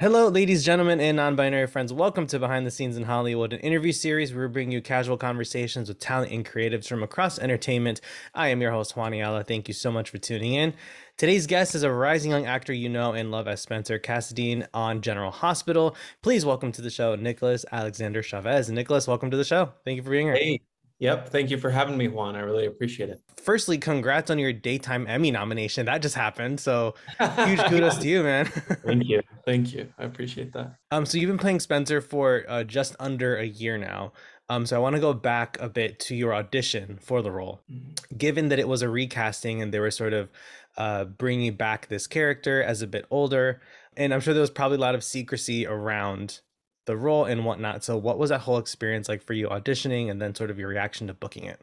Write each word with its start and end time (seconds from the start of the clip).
Hello, 0.00 0.28
ladies, 0.28 0.64
gentlemen, 0.64 0.98
and 0.98 1.18
non 1.18 1.36
binary 1.36 1.66
friends. 1.66 1.92
Welcome 1.92 2.26
to 2.28 2.38
Behind 2.38 2.66
the 2.66 2.70
Scenes 2.70 2.96
in 2.96 3.02
Hollywood, 3.02 3.52
an 3.52 3.60
interview 3.60 3.92
series 3.92 4.32
where 4.32 4.46
we 4.46 4.50
bring 4.50 4.72
you 4.72 4.80
casual 4.80 5.18
conversations 5.18 5.90
with 5.90 6.00
talent 6.00 6.32
and 6.32 6.42
creatives 6.42 6.88
from 6.88 7.02
across 7.02 7.38
entertainment. 7.38 8.00
I 8.34 8.48
am 8.48 8.62
your 8.62 8.70
host, 8.70 8.96
Juan 8.96 9.12
Ayala. 9.12 9.44
Thank 9.44 9.68
you 9.68 9.74
so 9.74 9.92
much 9.92 10.08
for 10.08 10.16
tuning 10.16 10.54
in. 10.54 10.72
Today's 11.18 11.46
guest 11.46 11.74
is 11.74 11.82
a 11.82 11.92
rising 11.92 12.30
young 12.30 12.46
actor 12.46 12.72
you 12.72 12.88
know 12.88 13.12
and 13.12 13.30
love 13.30 13.46
as 13.46 13.60
Spencer 13.60 13.98
Cassadine 13.98 14.66
on 14.72 15.02
General 15.02 15.30
Hospital. 15.30 15.94
Please 16.22 16.46
welcome 16.46 16.72
to 16.72 16.80
the 16.80 16.88
show, 16.88 17.14
Nicholas 17.14 17.66
Alexander 17.70 18.22
Chavez. 18.22 18.70
Nicholas, 18.70 19.06
welcome 19.06 19.30
to 19.30 19.36
the 19.36 19.44
show. 19.44 19.70
Thank 19.84 19.98
you 19.98 20.02
for 20.02 20.08
being 20.08 20.28
here. 20.28 20.34
Hey, 20.34 20.62
Yep. 21.00 21.30
Thank 21.30 21.50
you 21.50 21.56
for 21.56 21.70
having 21.70 21.96
me, 21.96 22.08
Juan. 22.08 22.36
I 22.36 22.40
really 22.40 22.66
appreciate 22.66 23.08
it. 23.08 23.22
Firstly, 23.42 23.78
congrats 23.78 24.30
on 24.30 24.38
your 24.38 24.52
daytime 24.52 25.06
Emmy 25.06 25.30
nomination. 25.30 25.86
That 25.86 26.02
just 26.02 26.14
happened. 26.14 26.60
So 26.60 26.94
huge 27.18 27.64
kudos 27.64 27.96
to 27.98 28.08
you, 28.08 28.22
man. 28.22 28.44
Thank 28.84 29.08
you. 29.08 29.22
Thank 29.46 29.72
you. 29.72 29.88
I 29.98 30.04
appreciate 30.04 30.52
that. 30.52 30.74
Um, 30.90 31.06
so 31.06 31.16
you've 31.16 31.28
been 31.28 31.38
playing 31.38 31.60
Spencer 31.60 32.02
for 32.02 32.44
uh, 32.46 32.64
just 32.64 32.94
under 33.00 33.36
a 33.36 33.46
year 33.46 33.78
now. 33.78 34.12
Um, 34.50 34.66
so 34.66 34.76
I 34.76 34.78
want 34.78 34.94
to 34.94 35.00
go 35.00 35.14
back 35.14 35.56
a 35.58 35.70
bit 35.70 35.98
to 36.00 36.14
your 36.14 36.34
audition 36.34 36.98
for 37.00 37.22
the 37.22 37.30
role. 37.30 37.62
Mm-hmm. 37.72 38.16
Given 38.18 38.48
that 38.50 38.58
it 38.58 38.68
was 38.68 38.82
a 38.82 38.88
recasting 38.88 39.62
and 39.62 39.72
they 39.72 39.80
were 39.80 39.90
sort 39.90 40.12
of 40.12 40.28
uh, 40.76 41.04
bringing 41.04 41.54
back 41.54 41.88
this 41.88 42.06
character 42.06 42.62
as 42.62 42.82
a 42.82 42.86
bit 42.86 43.06
older, 43.10 43.62
and 43.96 44.12
I'm 44.12 44.20
sure 44.20 44.34
there 44.34 44.40
was 44.42 44.50
probably 44.50 44.76
a 44.76 44.80
lot 44.80 44.94
of 44.94 45.02
secrecy 45.02 45.66
around 45.66 46.40
the 46.90 46.96
role 46.96 47.24
and 47.24 47.44
whatnot. 47.44 47.84
So, 47.84 47.96
what 47.96 48.18
was 48.18 48.30
that 48.30 48.40
whole 48.40 48.58
experience 48.58 49.08
like 49.08 49.22
for 49.22 49.32
you 49.32 49.48
auditioning 49.48 50.10
and 50.10 50.20
then 50.20 50.34
sort 50.34 50.50
of 50.50 50.58
your 50.58 50.68
reaction 50.68 51.06
to 51.06 51.14
booking 51.14 51.44
it? 51.44 51.60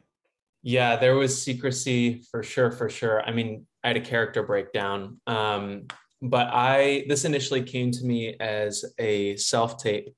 Yeah, 0.62 0.96
there 0.96 1.16
was 1.16 1.40
secrecy 1.40 2.24
for 2.30 2.42
sure, 2.42 2.70
for 2.70 2.88
sure. 2.88 3.22
I 3.22 3.32
mean, 3.32 3.66
I 3.84 3.88
had 3.88 3.98
a 3.98 4.00
character 4.00 4.42
breakdown. 4.42 5.20
Um, 5.26 5.86
but 6.22 6.48
I, 6.50 7.04
this 7.08 7.26
initially 7.26 7.62
came 7.62 7.90
to 7.92 8.04
me 8.04 8.36
as 8.40 8.86
a 8.98 9.36
self 9.36 9.76
tape, 9.76 10.14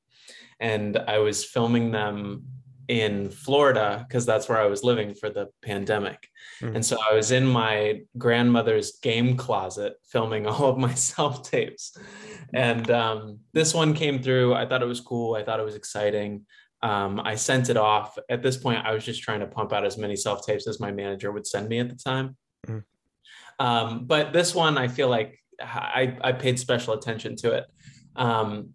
and 0.61 0.97
I 0.97 1.19
was 1.19 1.45
filming 1.45 1.91
them 1.91 2.45
in 2.91 3.31
Florida 3.31 4.05
because 4.09 4.27
that's 4.27 4.49
where 4.49 4.59
I 4.59 4.67
was 4.67 4.83
living 4.83 5.15
for 5.15 5.31
the 5.31 5.47
pandemic. 5.63 6.29
Mm-hmm. 6.61 6.75
And 6.75 6.85
so 6.85 6.99
I 7.09 7.15
was 7.15 7.31
in 7.31 7.47
my 7.47 8.01
grandmother's 8.19 8.99
game 8.99 9.37
closet 9.37 9.95
filming 10.11 10.45
all 10.49 10.71
of 10.71 10.77
my 10.77 10.95
self 10.95 11.49
tapes. 11.49 11.97
And 12.53 12.91
um, 12.91 13.39
this 13.53 13.73
one 13.73 13.95
came 13.95 14.21
through. 14.21 14.55
I 14.55 14.67
thought 14.67 14.83
it 14.83 14.87
was 14.87 15.01
cool. 15.01 15.37
I 15.37 15.45
thought 15.45 15.61
it 15.61 15.65
was 15.65 15.77
exciting. 15.77 16.47
Um, 16.83 17.21
I 17.25 17.37
sent 17.37 17.71
it 17.71 17.77
off. 17.77 18.19
At 18.29 18.43
this 18.43 18.57
point, 18.57 18.85
I 18.85 18.93
was 18.93 19.05
just 19.05 19.23
trying 19.23 19.41
to 19.41 19.47
pump 19.47 19.73
out 19.73 19.85
as 19.87 19.97
many 19.97 20.17
self 20.17 20.45
tapes 20.45 20.67
as 20.67 20.81
my 20.81 20.91
manager 20.91 21.31
would 21.31 21.47
send 21.47 21.69
me 21.69 21.79
at 21.79 21.91
the 21.91 21.95
time. 21.95 22.37
Mm-hmm. 22.67 23.65
Um, 23.65 24.07
but 24.07 24.33
this 24.33 24.53
one, 24.53 24.77
I 24.77 24.89
feel 24.89 25.09
like 25.09 25.39
I, 25.63 26.17
I 26.23 26.33
paid 26.33 26.59
special 26.59 26.95
attention 26.95 27.37
to 27.37 27.53
it. 27.53 27.67
Um, 28.17 28.71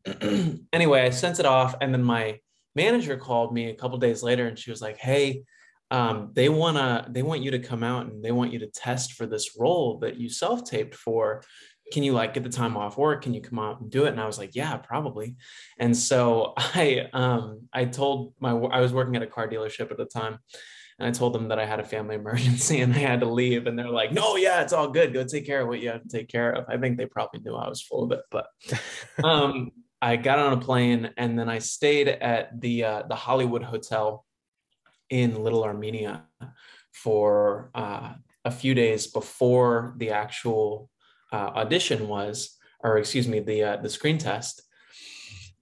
anyway, 0.71 1.01
I 1.01 1.09
sent 1.09 1.41
it 1.41 1.45
off, 1.45 1.75
and 1.81 1.93
then 1.93 2.03
my 2.03 2.39
manager 2.75 3.17
called 3.17 3.53
me 3.53 3.69
a 3.69 3.75
couple 3.75 3.97
days 3.97 4.23
later 4.23 4.47
and 4.47 4.57
she 4.57 4.71
was 4.71 4.81
like, 4.81 4.97
"Hey, 4.97 5.43
um, 5.91 6.31
they 6.33 6.49
wanna 6.49 7.07
they 7.09 7.23
want 7.23 7.43
you 7.43 7.51
to 7.51 7.59
come 7.59 7.83
out 7.83 8.07
and 8.07 8.23
they 8.23 8.31
want 8.31 8.51
you 8.51 8.59
to 8.59 8.67
test 8.67 9.13
for 9.13 9.25
this 9.25 9.57
role 9.57 9.99
that 9.99 10.17
you 10.17 10.29
self 10.29 10.63
taped 10.63 10.95
for. 10.95 11.43
Can 11.91 12.01
you 12.01 12.13
like 12.13 12.33
get 12.33 12.43
the 12.43 12.49
time 12.49 12.75
off 12.75 12.97
work? 12.97 13.21
Can 13.21 13.33
you 13.33 13.41
come 13.41 13.59
out 13.59 13.81
and 13.81 13.91
do 13.91 14.05
it?" 14.05 14.09
And 14.09 14.19
I 14.19 14.25
was 14.25 14.39
like, 14.39 14.55
"Yeah, 14.55 14.77
probably." 14.77 15.35
And 15.79 15.95
so 15.95 16.53
I 16.57 17.07
um, 17.13 17.67
I 17.73 17.85
told 17.85 18.33
my 18.39 18.51
I 18.51 18.81
was 18.81 18.93
working 18.93 19.15
at 19.15 19.23
a 19.23 19.27
car 19.27 19.47
dealership 19.47 19.91
at 19.91 19.97
the 19.97 20.05
time. 20.05 20.39
And 20.97 21.07
I 21.07 21.11
told 21.11 21.33
them 21.33 21.49
that 21.49 21.59
I 21.59 21.65
had 21.65 21.79
a 21.79 21.83
family 21.83 22.15
emergency 22.23 22.79
and 22.81 22.93
I 22.93 22.99
had 22.99 23.19
to 23.19 23.25
leave. 23.25 23.67
And 23.67 23.77
they're 23.77 23.89
like, 23.89 24.13
no, 24.13 24.37
yeah, 24.37 24.61
it's 24.61 24.73
all 24.73 24.89
good. 24.89 25.13
Go 25.13 25.25
take 25.25 25.45
care 25.45 25.61
of 25.61 25.67
what 25.67 25.81
you 25.81 25.89
have 25.89 26.03
to 26.03 26.07
take 26.07 26.29
care 26.29 26.53
of. 26.53 26.65
I 26.69 26.77
think 26.77 26.97
they 26.97 27.05
probably 27.05 27.41
knew 27.41 27.55
I 27.55 27.67
was 27.67 27.81
full 27.81 28.05
of 28.05 28.11
it. 28.13 28.21
But 28.31 28.47
um, 29.23 29.71
I 30.05 30.17
got 30.17 30.37
on 30.37 30.53
a 30.53 30.57
plane 30.57 31.09
and 31.17 31.37
then 31.37 31.49
I 31.49 31.57
stayed 31.57 32.07
at 32.07 32.61
the 32.61 32.83
uh, 32.85 33.03
the 33.09 33.15
Hollywood 33.15 33.63
Hotel 33.63 34.23
in 35.09 35.43
Little 35.43 35.63
Armenia 35.63 36.25
for 36.93 37.71
uh, 37.73 38.13
a 38.45 38.51
few 38.51 38.75
days 38.75 39.07
before 39.07 39.95
the 39.97 40.11
actual 40.11 40.91
uh, 41.33 41.49
audition 41.55 42.07
was, 42.07 42.55
or 42.83 42.99
excuse 42.99 43.27
me, 43.27 43.39
the 43.39 43.63
uh, 43.63 43.77
the 43.77 43.89
screen 43.89 44.19
test. 44.19 44.61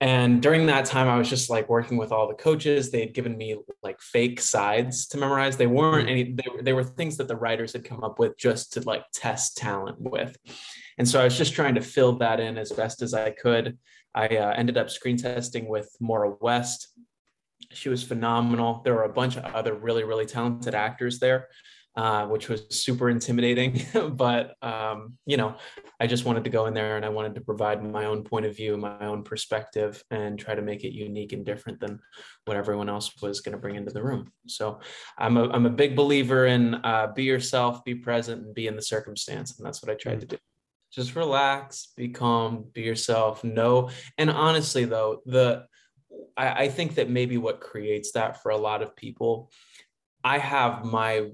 And 0.01 0.41
during 0.41 0.65
that 0.65 0.83
time, 0.83 1.07
I 1.07 1.17
was 1.17 1.29
just 1.29 1.49
like 1.49 1.69
working 1.69 1.95
with 1.95 2.11
all 2.11 2.27
the 2.27 2.33
coaches. 2.33 2.91
They 2.91 2.99
had 2.99 3.13
given 3.13 3.37
me 3.37 3.55
like 3.81 4.01
fake 4.01 4.41
sides 4.41 5.07
to 5.07 5.17
memorize. 5.17 5.55
They 5.55 5.67
weren't 5.67 6.09
any, 6.09 6.33
they, 6.33 6.43
they 6.61 6.73
were 6.73 6.83
things 6.83 7.15
that 7.15 7.29
the 7.29 7.37
writers 7.37 7.71
had 7.71 7.85
come 7.85 8.03
up 8.03 8.19
with 8.19 8.37
just 8.37 8.73
to 8.73 8.81
like 8.81 9.05
test 9.13 9.55
talent 9.55 10.01
with. 10.01 10.35
And 10.97 11.07
so 11.07 11.21
I 11.21 11.23
was 11.23 11.37
just 11.37 11.53
trying 11.53 11.75
to 11.75 11.81
fill 11.81 12.17
that 12.17 12.41
in 12.41 12.57
as 12.57 12.73
best 12.73 13.01
as 13.01 13.13
I 13.13 13.29
could. 13.29 13.77
I 14.15 14.27
uh, 14.27 14.53
ended 14.55 14.77
up 14.77 14.89
screen 14.89 15.17
testing 15.17 15.67
with 15.67 15.89
Maura 15.99 16.33
West. 16.41 16.87
She 17.71 17.89
was 17.89 18.03
phenomenal. 18.03 18.81
There 18.83 18.93
were 18.93 19.03
a 19.03 19.13
bunch 19.13 19.37
of 19.37 19.45
other 19.45 19.73
really, 19.73 20.03
really 20.03 20.25
talented 20.25 20.75
actors 20.75 21.17
there, 21.17 21.47
uh, 21.95 22.27
which 22.27 22.49
was 22.49 22.63
super 22.69 23.09
intimidating. 23.09 23.81
but, 24.11 24.55
um, 24.61 25.17
you 25.25 25.37
know, 25.37 25.55
I 25.99 26.05
just 26.05 26.25
wanted 26.25 26.43
to 26.43 26.51
go 26.51 26.67
in 26.67 26.75
there 26.75 26.97
and 26.97 27.05
I 27.05 27.09
wanted 27.09 27.33
to 27.35 27.41
provide 27.41 27.83
my 27.83 28.05
own 28.05 28.23
point 28.23 28.45
of 28.45 28.55
view, 28.55 28.77
my 28.77 28.99
own 29.05 29.23
perspective, 29.23 30.03
and 30.11 30.37
try 30.37 30.53
to 30.53 30.61
make 30.61 30.83
it 30.83 30.93
unique 30.93 31.33
and 31.33 31.45
different 31.45 31.79
than 31.79 31.99
what 32.45 32.57
everyone 32.57 32.89
else 32.89 33.11
was 33.21 33.41
going 33.41 33.53
to 33.53 33.61
bring 33.61 33.75
into 33.75 33.91
the 33.91 34.03
room. 34.03 34.31
So 34.47 34.79
I'm 35.17 35.37
a, 35.37 35.49
I'm 35.49 35.65
a 35.65 35.71
big 35.71 35.95
believer 35.95 36.45
in 36.45 36.75
uh, 36.75 37.07
be 37.15 37.23
yourself, 37.23 37.83
be 37.83 37.95
present, 37.95 38.45
and 38.45 38.53
be 38.53 38.67
in 38.67 38.75
the 38.75 38.81
circumstance. 38.81 39.57
And 39.57 39.65
that's 39.65 39.81
what 39.81 39.91
I 39.91 39.95
tried 39.95 40.19
mm-hmm. 40.19 40.27
to 40.27 40.35
do 40.35 40.37
just 40.93 41.15
relax 41.15 41.91
be 41.97 42.09
calm 42.09 42.65
be 42.73 42.81
yourself 42.81 43.43
no 43.43 43.89
and 44.17 44.29
honestly 44.29 44.85
though 44.85 45.21
the 45.25 45.65
I, 46.37 46.63
I, 46.63 46.67
think 46.69 46.95
that 46.95 47.09
maybe 47.09 47.37
what 47.37 47.59
creates 47.59 48.11
that 48.11 48.41
for 48.41 48.51
a 48.51 48.57
lot 48.57 48.81
of 48.81 48.95
people 48.95 49.51
i 50.23 50.37
have 50.37 50.85
my 50.85 51.29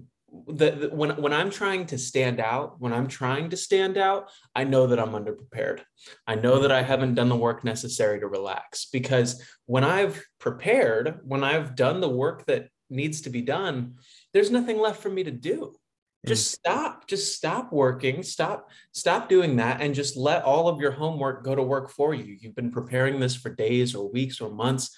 the, 0.48 0.72
the, 0.72 0.90
when 0.90 1.22
when 1.22 1.34
i'm 1.34 1.50
trying 1.50 1.86
to 1.88 1.98
stand 1.98 2.40
out 2.40 2.80
when 2.80 2.94
i'm 2.94 3.08
trying 3.08 3.50
to 3.50 3.58
stand 3.58 3.98
out 3.98 4.30
i 4.56 4.64
know 4.64 4.88
that 4.88 5.00
i'm 5.00 5.12
underprepared. 5.12 5.82
I 6.28 6.36
know 6.36 6.60
that 6.60 6.72
i 6.72 6.82
haven't 6.82 7.16
done 7.16 7.30
the 7.30 7.36
work 7.36 7.64
necessary 7.64 8.20
to 8.20 8.28
relax 8.28 8.86
because 8.86 9.44
when 9.66 9.84
i've 9.84 10.24
prepared 10.40 11.20
when 11.24 11.44
i've 11.44 11.76
done 11.76 12.00
the 12.00 12.10
work 12.10 12.46
that 12.46 12.70
needs 12.90 13.22
to 13.22 13.30
be 13.30 13.42
done 13.42 13.96
there's 14.34 14.52
nothing 14.52 14.80
left 14.80 15.02
for 15.02 15.10
me 15.10 15.24
to 15.24 15.32
do 15.32 15.79
just 16.26 16.52
mm. 16.52 16.56
stop 16.56 17.08
just 17.08 17.36
stop 17.36 17.72
working 17.72 18.24
stop 18.24 18.70
stop 18.92 19.30
doing 19.30 19.56
that 19.56 19.82
and 19.82 19.96
just 19.96 20.18
let 20.18 20.44
all 20.44 20.68
of 20.68 20.82
your 20.82 20.92
homework 20.92 21.44
go 21.44 21.56
to 21.56 21.64
work 21.64 21.90
for 21.90 22.14
you. 22.14 22.38
You've 22.40 22.56
been 22.56 22.72
preparing 22.72 23.20
this 23.20 23.36
for 23.36 23.50
days 23.50 23.96
or 23.96 24.10
weeks 24.10 24.42
or 24.42 24.50
months. 24.50 24.96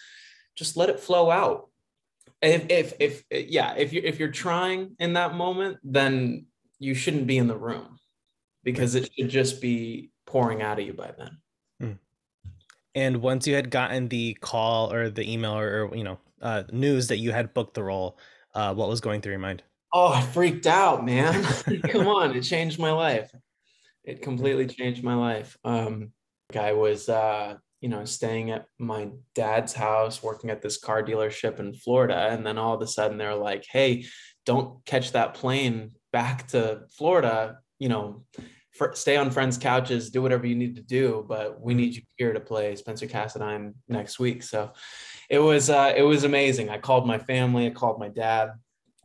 Just 0.55 0.77
let 0.77 0.89
it 0.89 0.99
flow 0.99 1.29
out. 1.29 1.69
If 2.41 2.65
if, 2.69 2.93
if 2.99 3.23
yeah 3.29 3.75
if 3.75 3.93
you 3.93 4.01
if 4.03 4.19
you're 4.19 4.31
trying 4.31 4.95
in 4.99 5.13
that 5.13 5.35
moment 5.35 5.77
then 5.83 6.47
you 6.79 6.95
shouldn't 6.95 7.27
be 7.27 7.37
in 7.37 7.47
the 7.47 7.57
room 7.57 7.99
because 8.63 8.95
it 8.95 9.11
should 9.13 9.29
just 9.29 9.61
be 9.61 10.09
pouring 10.25 10.61
out 10.61 10.79
of 10.79 10.85
you 10.85 10.93
by 10.93 11.13
then. 11.17 11.37
Mm. 11.81 11.97
and 12.95 13.17
once 13.17 13.45
you 13.45 13.53
had 13.53 13.69
gotten 13.69 14.07
the 14.07 14.35
call 14.41 14.91
or 14.91 15.09
the 15.09 15.31
email 15.31 15.53
or, 15.53 15.85
or 15.85 15.95
you 15.95 16.03
know 16.03 16.19
uh, 16.41 16.63
news 16.71 17.07
that 17.07 17.17
you 17.17 17.31
had 17.31 17.53
booked 17.53 17.75
the 17.75 17.83
role 17.83 18.17
uh, 18.55 18.73
what 18.73 18.89
was 18.89 19.01
going 19.01 19.21
through 19.21 19.33
your 19.33 19.39
mind 19.39 19.61
Oh, 19.93 20.07
I 20.13 20.21
freaked 20.21 20.67
out, 20.67 21.05
man. 21.05 21.43
Come 21.89 22.07
on, 22.07 22.35
it 22.35 22.41
changed 22.41 22.79
my 22.79 22.91
life. 22.91 23.31
It 24.03 24.21
completely 24.21 24.67
changed 24.67 25.03
my 25.03 25.15
life. 25.15 25.57
Um, 25.63 26.11
I 26.57 26.73
was, 26.73 27.07
uh, 27.07 27.55
you 27.81 27.89
know, 27.89 28.05
staying 28.05 28.51
at 28.51 28.65
my 28.77 29.09
dad's 29.35 29.73
house, 29.73 30.21
working 30.23 30.49
at 30.49 30.61
this 30.61 30.77
car 30.77 31.03
dealership 31.03 31.59
in 31.59 31.73
Florida, 31.73 32.27
and 32.29 32.45
then 32.45 32.57
all 32.57 32.73
of 32.73 32.81
a 32.81 32.87
sudden 32.87 33.17
they're 33.17 33.35
like, 33.35 33.65
"Hey, 33.69 34.05
don't 34.45 34.83
catch 34.85 35.11
that 35.13 35.33
plane 35.33 35.91
back 36.11 36.47
to 36.49 36.81
Florida. 36.97 37.59
You 37.79 37.89
know, 37.89 38.25
for, 38.73 38.93
stay 38.95 39.17
on 39.17 39.31
friends' 39.31 39.57
couches, 39.57 40.09
do 40.09 40.21
whatever 40.21 40.45
you 40.45 40.55
need 40.55 40.75
to 40.75 40.81
do, 40.81 41.25
but 41.27 41.59
we 41.61 41.73
need 41.73 41.95
you 41.95 42.01
here 42.17 42.33
to 42.33 42.39
play 42.39 42.75
Spencer 42.75 43.07
Cassadine 43.07 43.73
next 43.87 44.19
week." 44.19 44.43
So, 44.43 44.71
it 45.29 45.39
was 45.39 45.69
uh, 45.69 45.93
it 45.95 46.03
was 46.03 46.23
amazing. 46.23 46.69
I 46.69 46.79
called 46.79 47.07
my 47.07 47.17
family, 47.17 47.67
I 47.67 47.71
called 47.71 47.99
my 47.99 48.09
dad 48.09 48.51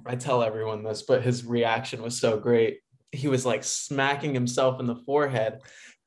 I 0.04 0.16
tell 0.16 0.42
everyone 0.42 0.82
this, 0.82 1.02
but 1.02 1.22
his 1.22 1.44
reaction 1.44 2.02
was 2.02 2.18
so 2.18 2.38
great. 2.38 2.80
He 3.12 3.28
was 3.28 3.46
like 3.46 3.64
smacking 3.64 4.34
himself 4.34 4.80
in 4.80 4.86
the 4.86 4.96
forehead, 4.96 5.60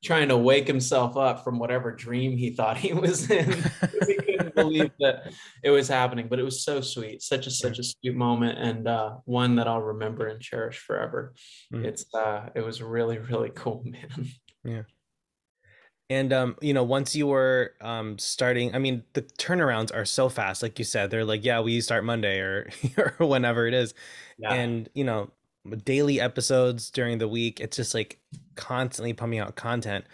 trying 0.03 0.29
to 0.29 0.37
wake 0.37 0.67
himself 0.67 1.17
up 1.17 1.43
from 1.43 1.59
whatever 1.59 1.91
dream 1.91 2.37
he 2.37 2.51
thought 2.51 2.77
he 2.77 2.93
was 2.93 3.29
in. 3.29 3.51
he 4.07 4.15
couldn't 4.15 4.55
believe 4.55 4.91
that 4.99 5.33
it 5.63 5.69
was 5.69 5.87
happening, 5.87 6.27
but 6.29 6.39
it 6.39 6.43
was 6.43 6.63
so 6.63 6.81
sweet, 6.81 7.21
such 7.21 7.47
a 7.47 7.51
such 7.51 7.79
a 7.79 7.83
sweet 7.83 8.15
moment, 8.15 8.59
and 8.59 8.87
uh, 8.87 9.15
one 9.25 9.55
that 9.55 9.67
I'll 9.67 9.81
remember 9.81 10.27
and 10.27 10.41
cherish 10.41 10.77
forever. 10.77 11.33
Mm. 11.73 11.85
It's 11.85 12.05
uh, 12.13 12.49
it 12.55 12.61
was 12.61 12.81
really 12.81 13.17
really 13.17 13.51
cool, 13.53 13.83
man. 13.85 14.27
Yeah. 14.63 14.83
And 16.11 16.33
um, 16.33 16.55
you 16.61 16.73
know, 16.73 16.83
once 16.83 17.15
you 17.15 17.27
were 17.27 17.75
um 17.81 18.17
starting, 18.17 18.73
I 18.75 18.79
mean, 18.79 19.03
the 19.13 19.21
turnarounds 19.21 19.93
are 19.93 20.05
so 20.05 20.27
fast. 20.29 20.63
Like 20.63 20.79
you 20.79 20.85
said, 20.85 21.11
they're 21.11 21.25
like, 21.25 21.45
yeah, 21.45 21.59
we 21.59 21.79
start 21.81 22.03
Monday 22.03 22.39
or 22.39 22.69
or 23.19 23.27
whenever 23.27 23.67
it 23.67 23.73
is. 23.73 23.93
Yeah. 24.37 24.57
And 24.57 24.89
you 24.95 25.03
know, 25.03 25.31
daily 25.85 26.19
episodes 26.21 26.91
during 26.91 27.19
the 27.19 27.27
week. 27.27 27.59
It's 27.59 27.77
just 27.77 27.93
like 27.93 28.21
constantly 28.55 29.13
pumping 29.13 29.39
out 29.39 29.55
content. 29.55 30.05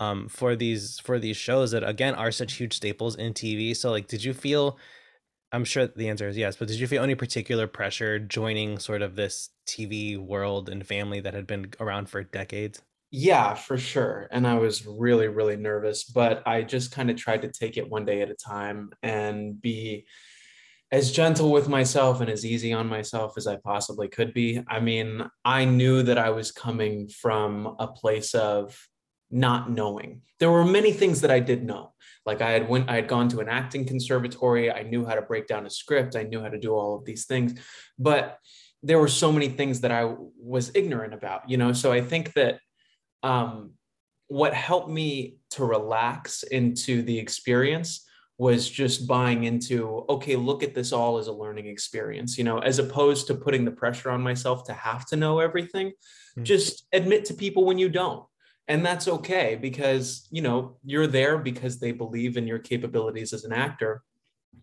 um, 0.00 0.28
for 0.28 0.56
these 0.56 0.98
for 1.00 1.18
these 1.20 1.36
shows 1.36 1.70
that 1.72 1.84
again 1.88 2.14
are 2.16 2.32
such 2.32 2.54
huge 2.54 2.74
staples 2.76 3.16
in 3.16 3.34
TV. 3.34 3.74
So 3.74 3.90
like, 3.92 4.08
did 4.08 4.24
you 4.24 4.34
feel? 4.34 4.78
I'm 5.52 5.64
sure 5.64 5.86
the 5.88 6.08
answer 6.10 6.28
is 6.28 6.36
yes, 6.38 6.56
but 6.56 6.68
did 6.68 6.80
you 6.80 6.88
feel 6.88 7.02
any 7.04 7.14
particular 7.16 7.66
pressure 7.68 8.18
joining 8.20 8.78
sort 8.80 9.02
of 9.02 9.16
this 9.16 9.50
TV 9.66 10.18
world 10.18 10.68
and 10.70 10.86
family 10.86 11.20
that 11.20 11.34
had 11.34 11.46
been 11.46 11.72
around 11.80 12.08
for 12.10 12.24
decades? 12.24 12.82
Yeah, 13.16 13.54
for 13.54 13.78
sure. 13.78 14.26
And 14.32 14.44
I 14.44 14.54
was 14.54 14.84
really, 14.84 15.28
really 15.28 15.56
nervous, 15.56 16.02
but 16.02 16.42
I 16.48 16.62
just 16.62 16.90
kind 16.90 17.10
of 17.10 17.16
tried 17.16 17.42
to 17.42 17.48
take 17.48 17.76
it 17.76 17.88
one 17.88 18.04
day 18.04 18.22
at 18.22 18.28
a 18.28 18.34
time 18.34 18.90
and 19.04 19.62
be 19.62 20.06
as 20.90 21.12
gentle 21.12 21.52
with 21.52 21.68
myself 21.68 22.20
and 22.20 22.28
as 22.28 22.44
easy 22.44 22.72
on 22.72 22.88
myself 22.88 23.34
as 23.36 23.46
I 23.46 23.54
possibly 23.54 24.08
could 24.08 24.34
be. 24.34 24.60
I 24.66 24.80
mean, 24.80 25.24
I 25.44 25.64
knew 25.64 26.02
that 26.02 26.18
I 26.18 26.30
was 26.30 26.50
coming 26.50 27.06
from 27.06 27.76
a 27.78 27.86
place 27.86 28.34
of 28.34 28.76
not 29.30 29.70
knowing. 29.70 30.22
There 30.40 30.50
were 30.50 30.64
many 30.64 30.90
things 30.90 31.20
that 31.20 31.30
I 31.30 31.38
did 31.38 31.62
know. 31.62 31.92
Like 32.26 32.42
I 32.42 32.50
had 32.50 32.68
went 32.68 32.90
I 32.90 32.96
had 32.96 33.06
gone 33.06 33.28
to 33.28 33.38
an 33.38 33.48
acting 33.48 33.86
conservatory, 33.86 34.72
I 34.72 34.82
knew 34.82 35.04
how 35.04 35.14
to 35.14 35.22
break 35.22 35.46
down 35.46 35.66
a 35.66 35.70
script, 35.70 36.16
I 36.16 36.24
knew 36.24 36.40
how 36.40 36.48
to 36.48 36.58
do 36.58 36.72
all 36.74 36.96
of 36.96 37.04
these 37.04 37.26
things, 37.26 37.60
but 37.96 38.40
there 38.82 38.98
were 38.98 39.08
so 39.08 39.30
many 39.30 39.48
things 39.48 39.82
that 39.82 39.92
I 39.92 40.14
was 40.36 40.72
ignorant 40.74 41.14
about, 41.14 41.48
you 41.48 41.56
know. 41.56 41.72
So 41.72 41.92
I 41.92 42.00
think 42.00 42.34
that 42.34 42.58
um, 43.24 43.72
what 44.28 44.54
helped 44.54 44.90
me 44.90 45.38
to 45.50 45.64
relax 45.64 46.44
into 46.44 47.02
the 47.02 47.18
experience 47.18 48.06
was 48.38 48.68
just 48.68 49.06
buying 49.06 49.44
into 49.44 50.04
okay 50.08 50.34
look 50.34 50.62
at 50.62 50.74
this 50.74 50.92
all 50.92 51.18
as 51.18 51.28
a 51.28 51.32
learning 51.32 51.66
experience 51.66 52.36
you 52.36 52.42
know 52.42 52.58
as 52.58 52.80
opposed 52.80 53.28
to 53.28 53.34
putting 53.34 53.64
the 53.64 53.70
pressure 53.70 54.10
on 54.10 54.20
myself 54.20 54.64
to 54.64 54.72
have 54.72 55.06
to 55.06 55.16
know 55.16 55.38
everything. 55.40 55.92
Mm-hmm. 56.36 56.44
just 56.44 56.88
admit 56.92 57.24
to 57.26 57.34
people 57.34 57.64
when 57.64 57.78
you 57.78 57.88
don't. 57.88 58.24
And 58.66 58.84
that's 58.84 59.06
okay 59.06 59.56
because 59.60 60.26
you 60.32 60.42
know 60.42 60.78
you're 60.84 61.06
there 61.06 61.38
because 61.38 61.78
they 61.78 61.92
believe 61.92 62.36
in 62.36 62.48
your 62.48 62.58
capabilities 62.58 63.32
as 63.32 63.44
an 63.44 63.52
actor. 63.52 64.02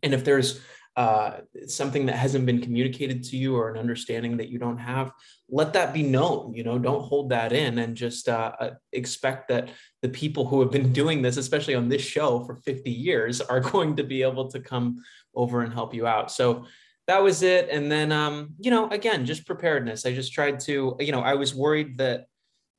And 0.04 0.14
if 0.14 0.26
there's 0.26 0.60
uh, 0.98 1.38
something 1.68 2.06
that 2.06 2.16
hasn't 2.16 2.46
been 2.46 2.62
communicated 2.62 3.24
to 3.24 3.38
you 3.38 3.56
or 3.56 3.70
an 3.70 3.78
understanding 3.78 4.38
that 4.38 4.50
you 4.50 4.60
don't 4.60 4.78
have, 4.78 5.12
let 5.50 5.74
that 5.74 5.94
be 5.94 6.04
known. 6.04 6.54
You 6.54 6.64
know, 6.64 6.78
don't 6.78 7.04
hold 7.04 7.30
that 7.30 7.54
in 7.54 7.80
and 7.80 7.96
just 7.96 8.28
uh, 8.28 8.52
uh 8.60 8.72
expect 8.92 9.48
that 9.50 9.70
the 10.02 10.10
people 10.10 10.46
who 10.46 10.60
have 10.62 10.72
been 10.72 10.92
doing 11.02 11.22
this, 11.22 11.38
especially 11.38 11.76
on 11.76 11.90
this 11.90 12.02
show 12.02 12.44
for 12.44 12.56
50 12.56 12.92
years, 12.92 13.40
are 13.42 13.60
going 13.72 13.96
to 13.96 14.04
be 14.04 14.22
able 14.22 14.50
to 14.50 14.60
come 14.60 15.02
over 15.34 15.62
and 15.62 15.74
help 15.74 15.94
you 15.94 16.08
out. 16.08 16.32
So 16.32 16.66
that 17.08 17.24
was 17.24 17.42
it. 17.42 17.70
And 17.70 17.92
then, 17.92 18.12
um, 18.12 18.50
you 18.60 18.70
know, 18.70 18.90
again, 18.90 19.26
just 19.26 19.46
preparedness. 19.46 20.06
I 20.06 20.14
just 20.14 20.34
tried 20.34 20.60
to, 20.62 20.96
you 21.00 21.12
know, 21.12 21.22
I 21.22 21.36
was 21.36 21.56
worried 21.56 21.98
that 21.98 22.26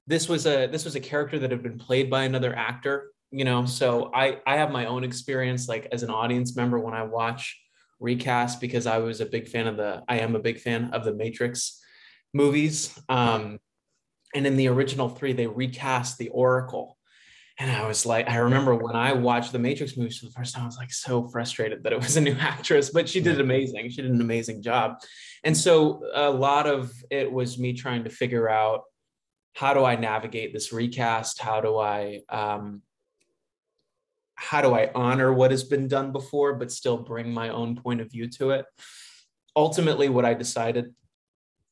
this 0.06 0.28
was 0.28 0.46
a 0.46 0.66
this 0.66 0.84
was 0.84 0.94
a 0.96 1.00
character 1.00 1.38
that 1.38 1.50
had 1.50 1.62
been 1.62 1.78
played 1.78 2.10
by 2.10 2.24
another 2.24 2.54
actor 2.54 3.12
you 3.30 3.44
know 3.44 3.64
so 3.64 4.10
i 4.12 4.38
i 4.46 4.56
have 4.56 4.70
my 4.70 4.86
own 4.86 5.04
experience 5.04 5.68
like 5.68 5.88
as 5.92 6.02
an 6.02 6.10
audience 6.10 6.56
member 6.56 6.78
when 6.78 6.94
i 6.94 7.02
watch 7.02 7.61
recast 8.02 8.60
because 8.60 8.86
I 8.86 8.98
was 8.98 9.20
a 9.20 9.26
big 9.26 9.48
fan 9.48 9.66
of 9.66 9.76
the, 9.76 10.02
I 10.08 10.18
am 10.18 10.34
a 10.36 10.40
big 10.40 10.60
fan 10.60 10.90
of 10.92 11.04
the 11.04 11.14
Matrix 11.14 11.80
movies. 12.34 12.98
Um, 13.08 13.58
and 14.34 14.46
in 14.46 14.56
the 14.56 14.68
original 14.68 15.08
three, 15.08 15.32
they 15.32 15.46
recast 15.46 16.18
the 16.18 16.28
Oracle. 16.28 16.98
And 17.58 17.70
I 17.70 17.86
was 17.86 18.06
like, 18.06 18.28
I 18.28 18.36
remember 18.38 18.74
when 18.74 18.96
I 18.96 19.12
watched 19.12 19.52
the 19.52 19.58
Matrix 19.58 19.96
movies 19.96 20.18
for 20.18 20.26
the 20.26 20.32
first 20.32 20.54
time, 20.54 20.64
I 20.64 20.66
was 20.66 20.78
like 20.78 20.92
so 20.92 21.28
frustrated 21.28 21.82
that 21.82 21.92
it 21.92 22.00
was 22.00 22.16
a 22.16 22.20
new 22.20 22.32
actress, 22.40 22.90
but 22.90 23.08
she 23.08 23.20
did 23.20 23.40
amazing. 23.40 23.90
She 23.90 24.02
did 24.02 24.10
an 24.10 24.20
amazing 24.20 24.62
job. 24.62 24.96
And 25.44 25.56
so 25.56 26.02
a 26.14 26.30
lot 26.30 26.66
of 26.66 26.92
it 27.10 27.30
was 27.30 27.58
me 27.58 27.74
trying 27.74 28.04
to 28.04 28.10
figure 28.10 28.48
out 28.48 28.82
how 29.54 29.74
do 29.74 29.84
I 29.84 29.96
navigate 29.96 30.52
this 30.52 30.72
recast? 30.72 31.40
How 31.40 31.60
do 31.60 31.78
I 31.78 32.22
um, 32.30 32.82
how 34.42 34.60
do 34.60 34.74
I 34.74 34.90
honor 34.92 35.32
what 35.32 35.52
has 35.52 35.62
been 35.62 35.86
done 35.86 36.10
before, 36.10 36.54
but 36.54 36.72
still 36.72 36.96
bring 36.98 37.32
my 37.32 37.50
own 37.50 37.76
point 37.76 38.00
of 38.00 38.10
view 38.10 38.28
to 38.30 38.50
it? 38.50 38.66
Ultimately, 39.54 40.08
what 40.08 40.24
I 40.24 40.34
decided 40.34 40.94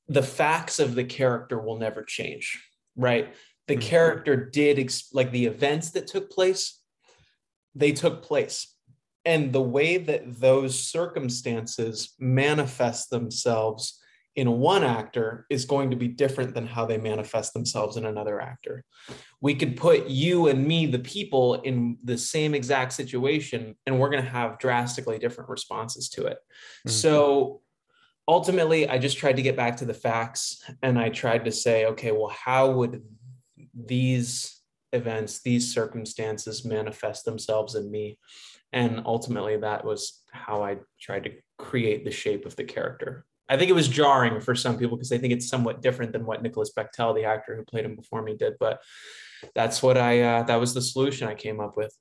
the 0.07 0.23
facts 0.23 0.79
of 0.79 0.95
the 0.95 1.05
character 1.05 1.59
will 1.59 1.79
never 1.79 2.05
change, 2.05 2.63
right? 2.97 3.35
The 3.67 3.75
mm-hmm. 3.75 3.89
character 3.89 4.37
did, 4.37 4.79
ex- 4.79 5.13
like 5.13 5.33
the 5.33 5.47
events 5.47 5.91
that 5.91 6.07
took 6.07 6.31
place, 6.31 6.81
they 7.75 7.93
took 7.93 8.23
place. 8.23 8.73
And 9.25 9.53
the 9.53 9.61
way 9.61 9.99
that 9.99 10.41
those 10.41 10.79
circumstances 10.79 12.15
manifest 12.21 13.11
themselves 13.11 14.01
in 14.37 14.59
one 14.59 14.85
actor 14.85 15.47
is 15.51 15.65
going 15.65 15.91
to 15.91 15.97
be 15.97 16.09
different 16.09 16.55
than 16.55 16.67
how 16.67 16.87
they 16.87 16.99
manifest 16.99 17.53
themselves 17.53 17.97
in 17.97 18.07
another 18.07 18.41
actor. 18.41 18.85
We 19.41 19.55
could 19.55 19.77
put 19.77 20.07
you 20.07 20.47
and 20.47 20.67
me, 20.67 20.87
the 20.87 21.01
people, 21.01 21.55
in 21.63 21.99
the 22.05 22.17
same 22.17 22.55
exact 22.55 22.93
situation, 22.93 23.77
and 23.87 23.99
we're 23.99 24.11
going 24.11 24.23
to 24.23 24.31
have 24.31 24.59
drastically 24.59 25.19
different 25.19 25.51
responses 25.51 26.09
to 26.11 26.27
it. 26.27 26.39
Mm-hmm. 26.87 26.91
So 26.91 27.63
ultimately, 28.29 28.89
I 28.89 28.99
just 28.99 29.19
tried 29.19 29.37
to 29.37 29.43
get 29.43 29.57
back 29.57 29.77
to 29.79 29.85
the 29.85 29.95
facts 29.95 30.63
and 30.83 30.99
I 30.99 31.09
tried 31.09 31.45
to 31.47 31.53
say, 31.53 31.87
okay, 31.87 32.13
well, 32.13 32.29
how 32.29 32.71
would 32.71 33.03
these 33.75 34.61
events, 34.93 35.43
these 35.43 35.75
circumstances 35.75 36.65
manifest 36.65 37.25
themselves 37.25 37.75
in 37.75 37.91
me? 37.91 38.19
And 38.73 39.03
ultimately, 39.05 39.57
that 39.57 39.85
was 39.85 40.23
how 40.31 40.63
I 40.63 40.77
tried 41.01 41.25
to 41.25 41.33
create 41.59 42.05
the 42.05 42.13
shape 42.13 42.47
of 42.47 42.55
the 42.55 42.65
character. 42.65 43.27
I 43.51 43.57
think 43.57 43.69
it 43.69 43.75
was 43.75 43.89
jarring 43.89 44.41
for 44.41 44.55
some 44.55 44.79
people 44.79 44.97
because 44.97 45.09
they 45.09 45.19
think 45.19 45.33
it's 45.33 45.49
somewhat 45.49 45.83
different 45.83 46.13
than 46.13 46.25
what 46.25 46.43
Nicholas 46.43 46.71
Bechtel, 46.73 47.15
the 47.15 47.25
actor 47.25 47.57
who 47.57 47.65
played 47.65 47.85
him 47.85 47.97
before 47.97 48.23
me, 48.23 48.37
did. 48.37 48.55
But 48.61 48.81
that's 49.55 49.83
what 49.83 49.99
I 49.99 50.23
uh, 50.23 50.43
that 50.45 50.61
was 50.61 50.73
the 50.73 50.81
solution 50.81 51.27
I 51.29 51.35
came 51.35 51.61
up 51.61 51.77
with. 51.77 51.95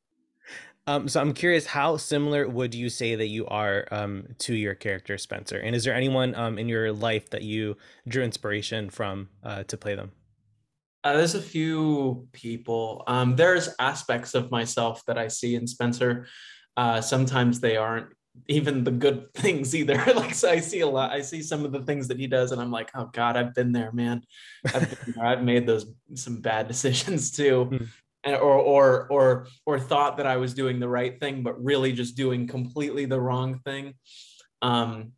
Um, 0.87 1.07
so 1.07 1.21
I'm 1.21 1.33
curious, 1.33 1.65
how 1.67 1.97
similar 1.97 2.47
would 2.47 2.73
you 2.73 2.89
say 2.89 3.15
that 3.15 3.27
you 3.27 3.45
are 3.47 3.87
um, 3.91 4.27
to 4.39 4.55
your 4.55 4.73
character 4.73 5.17
Spencer? 5.17 5.59
And 5.59 5.75
is 5.75 5.83
there 5.83 5.93
anyone 5.93 6.33
um, 6.35 6.57
in 6.57 6.67
your 6.67 6.91
life 6.91 7.29
that 7.29 7.43
you 7.43 7.77
drew 8.07 8.23
inspiration 8.23 8.89
from 8.89 9.29
uh, 9.43 9.63
to 9.63 9.77
play 9.77 9.95
them? 9.95 10.11
Uh, 11.03 11.13
there's 11.13 11.35
a 11.35 11.41
few 11.41 12.27
people. 12.31 13.03
Um, 13.07 13.35
there's 13.35 13.69
aspects 13.79 14.33
of 14.33 14.51
myself 14.51 15.03
that 15.05 15.17
I 15.17 15.27
see 15.27 15.55
in 15.55 15.67
Spencer. 15.67 16.27
Uh, 16.75 17.01
sometimes 17.01 17.59
they 17.59 17.77
aren't 17.77 18.07
even 18.47 18.83
the 18.83 18.91
good 18.91 19.33
things 19.33 19.75
either. 19.75 19.95
like 20.15 20.33
so 20.33 20.49
I 20.49 20.59
see 20.59 20.81
a 20.81 20.87
lot. 20.87 21.11
I 21.11 21.21
see 21.21 21.41
some 21.41 21.65
of 21.65 21.71
the 21.71 21.81
things 21.81 22.07
that 22.07 22.19
he 22.19 22.27
does, 22.27 22.51
and 22.51 22.61
I'm 22.61 22.71
like, 22.71 22.91
oh 22.95 23.09
God, 23.13 23.37
I've 23.37 23.55
been 23.55 23.71
there, 23.71 23.91
man. 23.91 24.23
I've, 24.65 25.13
there. 25.13 25.25
I've 25.25 25.43
made 25.43 25.65
those 25.65 25.85
some 26.15 26.41
bad 26.41 26.67
decisions 26.67 27.31
too. 27.35 27.69
Mm. 27.71 27.87
And, 28.25 28.35
or 28.35 28.57
or 28.57 29.07
or 29.09 29.47
or 29.65 29.79
thought 29.79 30.17
that 30.17 30.27
I 30.27 30.35
was 30.35 30.53
doing 30.53 30.79
the 30.79 30.89
right 30.89 31.17
thing, 31.17 31.41
but 31.41 31.63
really 31.63 31.93
just 31.93 32.17
doing 32.17 32.47
completely 32.47 33.05
the 33.05 33.19
wrong 33.19 33.59
thing. 33.59 33.93
Um, 34.61 35.13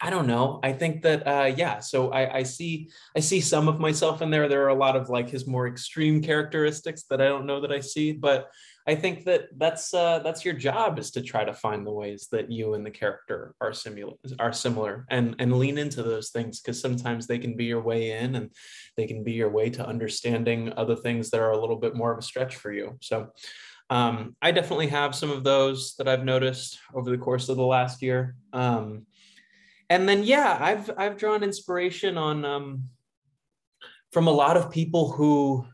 I 0.00 0.10
don't 0.10 0.26
know. 0.26 0.58
I 0.62 0.72
think 0.72 1.02
that 1.02 1.26
uh, 1.26 1.52
yeah. 1.56 1.78
So 1.78 2.10
I, 2.10 2.38
I 2.38 2.42
see 2.42 2.90
I 3.16 3.20
see 3.20 3.40
some 3.40 3.68
of 3.68 3.78
myself 3.78 4.20
in 4.20 4.30
there. 4.30 4.48
There 4.48 4.64
are 4.64 4.68
a 4.68 4.74
lot 4.74 4.96
of 4.96 5.08
like 5.08 5.28
his 5.28 5.46
more 5.46 5.68
extreme 5.68 6.20
characteristics 6.20 7.04
that 7.10 7.20
I 7.20 7.26
don't 7.26 7.46
know 7.46 7.60
that 7.60 7.70
I 7.70 7.78
see, 7.78 8.10
but 8.10 8.50
I 8.88 8.94
think 8.94 9.26
that 9.26 9.48
that's 9.58 9.92
uh, 9.92 10.20
that's 10.20 10.46
your 10.46 10.54
job 10.54 10.98
is 10.98 11.10
to 11.10 11.20
try 11.20 11.44
to 11.44 11.52
find 11.52 11.86
the 11.86 11.92
ways 11.92 12.28
that 12.32 12.50
you 12.50 12.72
and 12.72 12.86
the 12.86 12.90
character 12.90 13.54
are 13.60 13.74
similar 13.74 14.14
are 14.38 14.52
similar 14.54 15.04
and 15.10 15.36
and 15.38 15.58
lean 15.58 15.76
into 15.76 16.02
those 16.02 16.30
things 16.30 16.58
because 16.58 16.80
sometimes 16.80 17.26
they 17.26 17.38
can 17.38 17.54
be 17.54 17.66
your 17.66 17.82
way 17.82 18.12
in 18.12 18.34
and 18.34 18.50
they 18.96 19.06
can 19.06 19.22
be 19.22 19.32
your 19.32 19.50
way 19.50 19.68
to 19.68 19.86
understanding 19.86 20.72
other 20.78 20.96
things 20.96 21.28
that 21.28 21.40
are 21.40 21.50
a 21.50 21.60
little 21.60 21.76
bit 21.76 21.94
more 21.94 22.12
of 22.12 22.18
a 22.18 22.22
stretch 22.22 22.56
for 22.56 22.72
you. 22.72 22.96
So 23.02 23.28
um, 23.90 24.34
I 24.40 24.52
definitely 24.52 24.88
have 24.88 25.14
some 25.14 25.30
of 25.30 25.44
those 25.44 25.94
that 25.98 26.08
I've 26.08 26.24
noticed 26.24 26.78
over 26.94 27.10
the 27.10 27.18
course 27.18 27.50
of 27.50 27.58
the 27.58 27.66
last 27.66 28.00
year. 28.00 28.36
Um, 28.54 29.04
and 29.90 30.08
then 30.08 30.22
yeah, 30.24 30.56
I've 30.58 30.90
I've 30.96 31.18
drawn 31.18 31.42
inspiration 31.42 32.16
on 32.16 32.42
um, 32.46 32.84
from 34.12 34.28
a 34.28 34.32
lot 34.32 34.56
of 34.56 34.70
people 34.70 35.12
who 35.12 35.66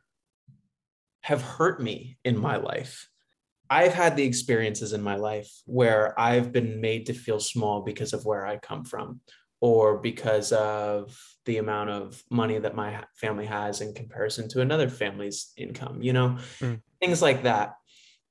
have 1.24 1.40
hurt 1.40 1.80
me 1.80 2.18
in 2.22 2.36
my 2.36 2.56
life. 2.56 3.08
I've 3.70 3.94
had 3.94 4.14
the 4.14 4.24
experiences 4.24 4.92
in 4.92 5.00
my 5.00 5.16
life 5.16 5.50
where 5.64 6.18
I've 6.20 6.52
been 6.52 6.82
made 6.82 7.06
to 7.06 7.14
feel 7.14 7.40
small 7.40 7.80
because 7.80 8.12
of 8.12 8.26
where 8.26 8.46
I 8.46 8.58
come 8.58 8.84
from 8.84 9.20
or 9.62 9.96
because 9.96 10.52
of 10.52 11.18
the 11.46 11.56
amount 11.56 11.88
of 11.88 12.22
money 12.30 12.58
that 12.58 12.76
my 12.76 13.02
family 13.14 13.46
has 13.46 13.80
in 13.80 13.94
comparison 13.94 14.50
to 14.50 14.60
another 14.60 14.90
family's 14.90 15.52
income, 15.56 16.02
you 16.02 16.12
know, 16.12 16.36
mm. 16.60 16.78
things 17.00 17.22
like 17.22 17.44
that. 17.44 17.72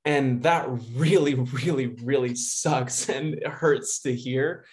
And 0.06 0.44
that 0.44 0.68
really, 0.94 1.34
really, 1.34 1.88
really 1.88 2.36
sucks 2.36 3.10
and 3.18 3.44
hurts 3.44 4.02
to 4.02 4.14
hear. 4.14 4.66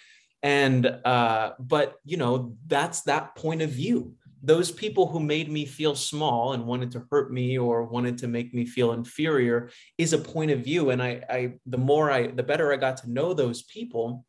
And, 0.43 0.85
uh, 0.85 1.53
but, 1.57 1.95
you 2.05 2.17
know, 2.17 2.55
that's 2.67 3.01
that 3.03 3.35
point 3.35 3.63
of 3.63 3.71
view 3.71 4.13
those 4.43 4.71
people 4.71 5.07
who 5.07 5.19
made 5.19 5.51
me 5.51 5.65
feel 5.65 5.95
small 5.95 6.53
and 6.53 6.65
wanted 6.65 6.91
to 6.91 7.05
hurt 7.11 7.31
me 7.31 7.57
or 7.57 7.83
wanted 7.83 8.17
to 8.17 8.27
make 8.27 8.53
me 8.53 8.65
feel 8.65 8.93
inferior 8.93 9.69
is 9.97 10.13
a 10.13 10.17
point 10.17 10.51
of 10.51 10.63
view 10.63 10.89
and 10.89 11.01
I, 11.01 11.21
I 11.29 11.53
the 11.65 11.77
more 11.77 12.11
i 12.11 12.27
the 12.27 12.43
better 12.43 12.73
i 12.73 12.77
got 12.77 12.97
to 12.97 13.11
know 13.11 13.33
those 13.33 13.63
people 13.63 14.25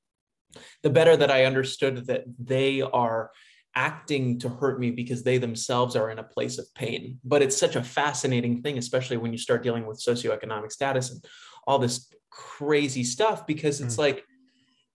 the 0.82 0.90
better 0.90 1.16
that 1.16 1.30
i 1.30 1.44
understood 1.44 2.06
that 2.06 2.24
they 2.38 2.82
are 2.82 3.30
acting 3.74 4.38
to 4.38 4.48
hurt 4.48 4.78
me 4.78 4.90
because 4.90 5.22
they 5.22 5.38
themselves 5.38 5.96
are 5.96 6.10
in 6.10 6.18
a 6.18 6.22
place 6.22 6.58
of 6.58 6.72
pain. 6.74 7.18
But 7.24 7.42
it's 7.42 7.56
such 7.56 7.76
a 7.76 7.82
fascinating 7.82 8.62
thing, 8.62 8.78
especially 8.78 9.16
when 9.16 9.32
you 9.32 9.38
start 9.38 9.62
dealing 9.62 9.86
with 9.86 10.04
socioeconomic 10.04 10.72
status 10.72 11.10
and 11.10 11.24
all 11.66 11.78
this 11.78 12.12
crazy 12.30 13.04
stuff, 13.04 13.46
because 13.46 13.80
it's 13.80 13.96
mm. 13.96 14.00
like 14.00 14.24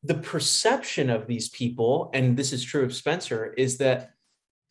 the 0.03 0.15
perception 0.15 1.09
of 1.09 1.27
these 1.27 1.49
people, 1.49 2.09
and 2.13 2.37
this 2.37 2.53
is 2.53 2.63
true 2.63 2.83
of 2.83 2.93
Spencer, 2.93 3.53
is 3.57 3.77
that 3.79 4.11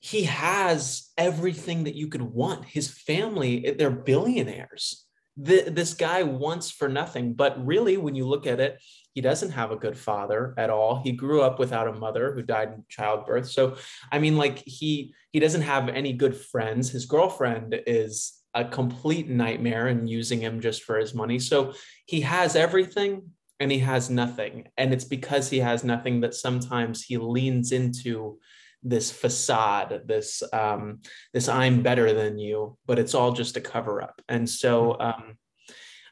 he 0.01 0.25
has 0.25 1.11
everything 1.17 1.85
that 1.85 1.95
you 1.95 2.09
could 2.09 2.23
want. 2.23 2.65
His 2.65 2.89
family, 2.89 3.67
eh, 3.67 3.75
they're 3.77 3.91
billionaires. 3.91 5.05
The, 5.37 5.69
this 5.69 5.95
guy 5.95 6.23
wants 6.23 6.71
for 6.71 6.89
nothing. 6.89 7.35
But 7.35 7.65
really, 7.65 7.97
when 7.97 8.15
you 8.15 8.27
look 8.27 8.47
at 8.47 8.61
it, 8.61 8.81
he 9.13 9.21
doesn't 9.21 9.51
have 9.51 9.71
a 9.71 9.77
good 9.77 9.97
father 9.97 10.55
at 10.57 10.71
all. 10.71 11.01
He 11.03 11.13
grew 11.13 11.43
up 11.43 11.59
without 11.59 11.89
a 11.89 11.93
mother 11.93 12.35
who 12.35 12.43
died 12.43 12.69
in 12.69 12.85
childbirth. 12.89 13.49
So, 13.49 13.77
I 14.13 14.19
mean, 14.19 14.37
like 14.37 14.63
he 14.65 15.15
he 15.33 15.41
doesn't 15.41 15.63
have 15.63 15.89
any 15.89 16.13
good 16.13 16.37
friends. 16.37 16.91
His 16.91 17.07
girlfriend 17.07 17.81
is 17.87 18.43
a 18.55 18.65
complete 18.65 19.29
nightmare 19.29 19.89
and 19.89 20.09
using 20.09 20.41
him 20.41 20.61
just 20.61 20.83
for 20.83 20.99
his 20.99 21.15
money. 21.15 21.39
So 21.39 21.75
he 22.07 22.23
has 22.23 22.57
everything 22.57 23.31
and 23.61 23.71
he 23.71 23.79
has 23.81 24.09
nothing. 24.11 24.69
And 24.77 24.93
it's 24.93 25.05
because 25.05 25.51
he 25.51 25.59
has 25.59 25.85
nothing 25.85 26.21
that 26.21 26.35
sometimes 26.35 27.03
he 27.03 27.19
leans 27.19 27.73
into 27.73 28.39
this 28.83 29.11
facade, 29.11 30.03
this 30.07 30.43
um, 30.53 31.01
this 31.33 31.49
I'm 31.49 31.83
better 31.83 32.13
than 32.13 32.39
you, 32.39 32.77
but 32.87 32.99
it's 32.99 33.15
all 33.15 33.33
just 33.33 33.57
a 33.57 33.61
cover 33.61 34.03
up. 34.03 34.21
And 34.29 34.49
so 34.49 34.95
hmm. 34.95 35.03
um, 35.03 35.39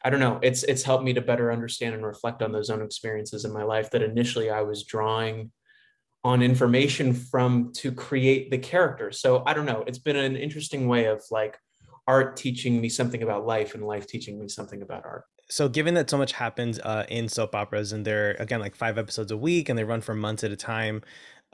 I 0.05 0.11
don't 0.11 0.21
know. 0.21 0.39
It's 0.43 0.63
it's 0.65 0.83
helped 0.83 1.05
me 1.05 1.15
to 1.15 1.23
better 1.23 1.51
understand 1.51 1.95
and 1.95 2.05
reflect 2.05 2.43
on 2.43 2.53
those 2.53 2.69
own 2.69 2.83
experiences 2.83 3.45
in 3.45 3.53
my 3.53 3.63
life 3.63 3.91
that 3.91 4.03
initially 4.03 4.51
I 4.51 4.61
was 4.61 4.85
drawing 4.85 5.51
on 6.25 6.43
information 6.43 7.13
from 7.13 7.73
to 7.75 7.93
create 7.93 8.51
the 8.51 8.59
character. 8.59 9.13
So 9.13 9.43
I 9.47 9.55
don't 9.55 9.67
know. 9.67 9.85
It's 9.87 9.99
been 9.99 10.17
an 10.17 10.37
interesting 10.37 10.89
way 10.89 11.07
of 11.07 11.23
like 11.31 11.59
art 12.07 12.37
teaching 12.37 12.81
me 12.81 12.89
something 12.89 13.23
about 13.23 13.47
life 13.47 13.75
and 13.75 13.87
life 13.87 14.07
teaching 14.07 14.39
me 14.39 14.49
something 14.49 14.83
about 14.83 15.05
art. 15.05 15.25
So 15.51 15.69
given 15.69 15.95
that 15.95 16.09
so 16.09 16.17
much 16.17 16.33
happens 16.33 16.79
uh, 16.81 17.05
in 17.09 17.29
soap 17.29 17.55
operas 17.55 17.93
and 17.93 18.05
they're 18.05 18.33
again 18.39 18.61
like 18.61 18.75
five 18.75 18.97
episodes 18.97 19.31
a 19.31 19.37
week 19.37 19.69
and 19.69 19.79
they 19.79 19.85
run 19.85 20.01
for 20.01 20.15
months 20.15 20.45
at 20.45 20.51
a 20.51 20.57
time, 20.57 21.03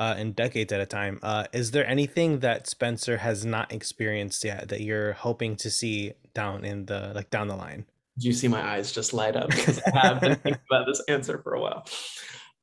uh, 0.01 0.15
and 0.17 0.35
decades 0.35 0.73
at 0.73 0.81
a 0.81 0.87
time. 0.87 1.21
Uh, 1.23 1.45
is 1.53 1.71
there 1.71 1.87
anything 1.87 2.41
that 2.41 2.67
Spencer 2.67 3.19
has 3.19 3.45
not 3.45 3.71
experienced 3.71 4.43
yet 4.43 4.71
that 4.71 4.81
you're 4.81 5.13
hoping 5.13 5.55
to 5.57 5.71
see 5.71 6.15
down 6.35 6.65
in 6.65 6.87
the 6.87 7.13
like 7.15 7.31
down 7.31 7.49
the 7.49 7.57
line? 7.57 7.85
Do 8.19 8.27
you 8.27 8.33
see 8.33 8.49
my 8.49 8.63
eyes 8.63 8.93
just 8.93 9.13
light 9.13 9.37
up 9.37 9.51
because 9.51 9.81
I 9.95 10.07
have 10.07 10.21
been 10.21 10.37
thinking 10.37 10.63
about 10.71 10.87
this 10.87 11.03
answer 11.07 11.41
for 11.43 11.55
a 11.55 11.61
while? 11.61 11.87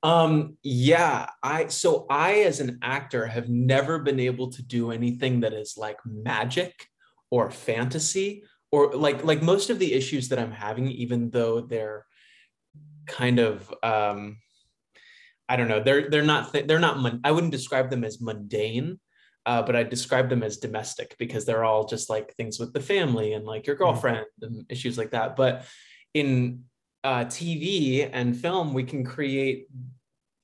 Um, 0.02 0.58
yeah, 0.64 1.30
I 1.44 1.68
so 1.68 2.08
I 2.10 2.40
as 2.42 2.60
an 2.60 2.80
actor 2.82 3.28
have 3.28 3.50
never 3.50 4.00
been 4.00 4.20
able 4.20 4.52
to 4.52 4.64
do 4.64 4.92
anything 4.92 5.40
that 5.42 5.54
is 5.54 5.76
like 5.78 5.98
magic 6.06 6.88
or 7.30 7.52
fantasy 7.52 8.44
or 8.72 8.94
like 8.94 9.24
like 9.24 9.44
most 9.44 9.70
of 9.70 9.78
the 9.78 9.94
issues 9.94 10.30
that 10.30 10.40
I'm 10.40 10.52
having, 10.52 10.88
even 10.90 11.30
though 11.30 11.62
they're 11.62 12.06
kind 13.06 13.40
of 13.40 13.74
um 13.84 14.38
I 15.50 15.56
don't 15.56 15.68
know, 15.68 15.82
they're 15.82 16.10
they're 16.10 16.24
not 16.24 16.54
they're 16.54 16.80
not 16.80 17.14
I 17.24 17.32
wouldn't 17.32 17.52
describe 17.52 17.90
them 17.90 18.04
as 18.04 18.22
mundane 18.22 19.00
uh, 19.48 19.62
but 19.62 19.78
I 19.78 19.84
describe 19.84 20.30
them 20.30 20.44
as 20.44 20.58
domestic 20.58 21.16
because 21.18 21.46
they're 21.46 21.64
all 21.64 21.86
just 21.86 22.10
like 22.10 22.34
things 22.34 22.60
with 22.60 22.74
the 22.74 22.82
family 22.82 23.32
and 23.32 23.46
like 23.46 23.66
your 23.66 23.78
mm-hmm. 23.78 23.86
girlfriend 23.86 24.26
mm-hmm. 24.44 24.46
and 24.56 24.66
issues 24.70 24.98
like 24.98 25.12
that. 25.12 25.38
But 25.38 25.66
in 26.14 26.66
uh, 27.06 27.26
TV 27.26 28.10
and 28.12 28.36
film, 28.36 28.74
we 28.74 28.84
can 28.84 29.06
create 29.06 29.68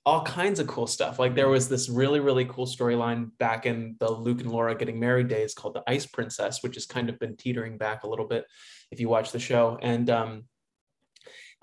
all 0.05 0.23
kinds 0.23 0.61
of 0.61 0.67
cool 0.67 0.87
stuff. 0.87 1.19
Like 1.19 1.35
there 1.35 1.49
was 1.49 1.67
this 1.67 1.89
really, 1.89 2.21
really 2.21 2.45
cool 2.45 2.65
storyline 2.65 3.31
back 3.39 3.65
in 3.65 3.97
the 3.99 4.09
Luke 4.09 4.39
and 4.39 4.51
Laura 4.51 4.73
getting 4.73 5.01
married 5.01 5.27
days 5.27 5.53
called 5.53 5.73
The 5.73 5.83
Ice 5.85 6.05
Princess, 6.05 6.63
which 6.63 6.75
has 6.75 6.85
kind 6.85 7.09
of 7.09 7.19
been 7.19 7.35
teetering 7.35 7.77
back 7.77 8.03
a 8.03 8.07
little 8.07 8.27
bit 8.27 8.45
if 8.89 9.01
you 9.01 9.09
watch 9.09 9.33
the 9.33 9.39
show. 9.39 9.77
And 9.81 10.09
um, 10.09 10.43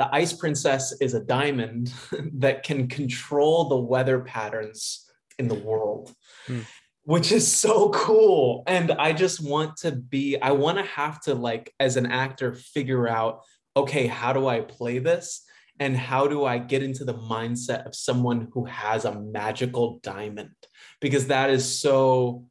the 0.01 0.13
Ice 0.15 0.33
Princess 0.33 0.95
is 0.99 1.13
a 1.13 1.21
diamond 1.21 1.93
that 2.39 2.63
can 2.63 2.89
control 2.89 3.69
the 3.69 3.77
weather 3.77 4.21
patterns 4.21 5.07
in 5.39 5.47
the 5.47 5.55
world. 5.55 6.15
Hmm 6.47 6.61
which 7.05 7.33
is 7.33 7.51
so 7.51 7.89
cool. 7.91 8.63
And 8.69 8.93
I 8.93 9.13
just 9.13 9.43
want 9.43 9.79
to 9.79 9.91
be, 9.91 10.41
I 10.41 10.53
want 10.53 10.79
to 10.79 10.85
have 10.85 11.21
to, 11.23 11.35
like, 11.35 11.73
as 11.81 11.97
an 11.97 12.07
actor, 12.07 12.55
figure 12.55 13.09
out, 13.09 13.41
okay, 13.77 14.07
how 14.07 14.33
do 14.33 14.47
I 14.47 14.61
play 14.61 14.99
this? 14.99 15.43
And 15.81 15.97
how 15.97 16.29
do 16.29 16.45
I 16.45 16.59
get 16.59 16.85
into 16.85 17.05
the 17.05 17.15
mindset 17.15 17.85
of 17.87 17.97
someone 17.97 18.49
who 18.53 18.67
has 18.67 19.07
a 19.07 19.19
magical 19.19 19.99
diamond? 20.05 20.55
Because 21.01 21.29
that 21.29 21.51
is 21.51 21.81
so 21.81 22.45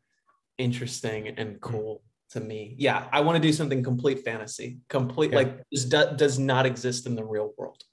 interesting 0.57 1.27
and 1.29 1.51
hmm. 1.51 1.59
cool 1.59 2.01
to 2.31 2.39
me. 2.39 2.75
Yeah, 2.77 3.07
I 3.11 3.21
want 3.21 3.35
to 3.35 3.41
do 3.41 3.53
something 3.53 3.83
complete 3.83 4.23
fantasy, 4.23 4.79
complete, 4.87 5.31
yeah. 5.31 5.37
like, 5.37 5.63
does, 5.71 5.85
does 5.85 6.39
not 6.39 6.65
exist 6.65 7.05
in 7.05 7.15
the 7.15 7.23
real 7.23 7.53
world. 7.57 7.83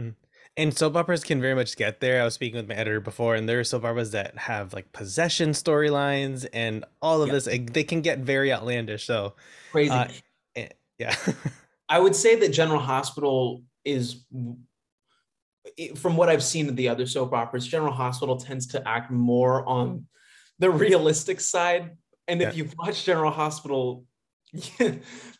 Mm 0.00 0.14
and 0.56 0.76
soap 0.76 0.96
operas 0.96 1.24
can 1.24 1.40
very 1.40 1.54
much 1.54 1.76
get 1.76 2.00
there. 2.00 2.20
I 2.20 2.24
was 2.24 2.34
speaking 2.34 2.56
with 2.56 2.68
my 2.68 2.74
editor 2.74 3.00
before, 3.00 3.34
and 3.34 3.48
there 3.48 3.58
are 3.60 3.64
soap 3.64 3.84
operas 3.84 4.10
that 4.10 4.36
have 4.36 4.74
like 4.74 4.92
possession 4.92 5.50
storylines 5.50 6.46
and 6.52 6.84
all 7.00 7.22
of 7.22 7.30
this. 7.30 7.44
they 7.44 7.84
can 7.84 8.02
get 8.02 8.18
very 8.18 8.52
outlandish. 8.52 9.06
So 9.06 9.34
crazy. 9.70 9.90
Uh, 9.90 10.08
eh, 10.56 10.68
yeah. 10.98 11.16
I 11.88 11.98
would 11.98 12.14
say 12.14 12.36
that 12.36 12.50
General 12.50 12.80
Hospital 12.80 13.62
is, 13.84 14.24
from 15.96 16.16
what 16.16 16.28
I've 16.28 16.42
seen 16.42 16.68
of 16.68 16.76
the 16.76 16.88
other 16.88 17.06
soap 17.06 17.32
operas, 17.32 17.66
General 17.66 17.92
Hospital 17.92 18.36
tends 18.36 18.66
to 18.68 18.86
act 18.86 19.10
more 19.10 19.66
on 19.66 20.06
the 20.58 20.70
realistic 20.70 21.40
side. 21.40 21.96
And 22.32 22.40
if 22.40 22.56
you've 22.56 22.74
watched 22.78 23.04
General 23.04 23.30
Hospital, 23.30 24.04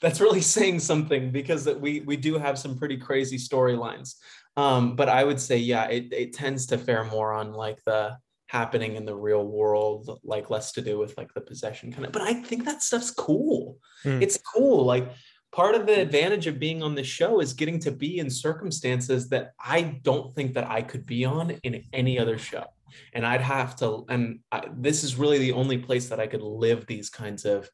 that's 0.01 0.21
really 0.21 0.43
saying 0.43 0.81
something 0.81 1.31
because 1.31 1.65
that 1.65 1.81
we 1.81 2.01
we 2.01 2.17
do 2.17 2.39
have 2.39 2.59
some 2.59 2.79
pretty 2.79 2.99
crazy 2.99 3.39
storylines. 3.39 4.17
Um, 4.59 4.95
but 4.95 5.09
I 5.09 5.25
would 5.25 5.41
say, 5.41 5.57
yeah, 5.57 5.87
it, 5.87 6.13
it 6.13 6.33
tends 6.35 6.67
to 6.67 6.79
fare 6.79 7.05
more 7.05 7.33
on 7.33 7.55
like 7.55 7.83
the 7.87 8.19
happening 8.49 8.97
in 8.97 9.07
the 9.07 9.15
real 9.15 9.47
world, 9.47 10.21
like 10.23 10.51
less 10.51 10.73
to 10.73 10.83
do 10.83 10.99
with 10.99 11.17
like 11.17 11.33
the 11.33 11.41
possession 11.41 11.91
kind 11.91 12.05
of. 12.05 12.13
But 12.13 12.23
I 12.23 12.35
think 12.35 12.67
that 12.67 12.83
stuff's 12.83 13.11
cool. 13.11 13.79
Mm. 14.05 14.21
It's 14.21 14.39
cool. 14.55 14.85
Like 14.85 15.11
part 15.53 15.75
of 15.75 15.87
the 15.87 15.99
advantage 15.99 16.47
of 16.47 16.59
being 16.59 16.83
on 16.83 16.95
the 16.95 17.05
show 17.05 17.41
is 17.41 17.55
getting 17.55 17.79
to 17.81 17.91
be 17.91 18.19
in 18.19 18.29
circumstances 18.29 19.31
that 19.31 19.53
I 19.59 20.01
don't 20.03 20.35
think 20.35 20.53
that 20.55 20.69
I 20.69 20.83
could 20.83 21.07
be 21.07 21.25
on 21.25 21.53
in 21.63 21.85
any 21.95 22.19
other 22.19 22.37
show. 22.37 22.67
And 23.13 23.27
I'd 23.27 23.41
have 23.41 23.77
to, 23.77 24.05
and 24.09 24.41
I, 24.51 24.69
this 24.77 25.05
is 25.05 25.17
really 25.17 25.39
the 25.39 25.53
only 25.53 25.79
place 25.79 26.09
that 26.09 26.21
I 26.21 26.27
could 26.27 26.43
live 26.43 26.87
these 26.87 27.11
kinds 27.11 27.45
of 27.45 27.69